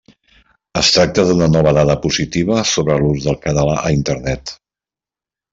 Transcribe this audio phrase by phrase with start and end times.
[0.79, 4.59] Es tracta d'una nova dada positiva sobre l'ús del català a Internet.